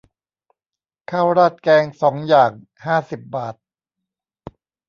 [1.11, 2.51] ข้าวราดแกงสองอย่าง
[2.85, 3.55] ห้าสิบบาท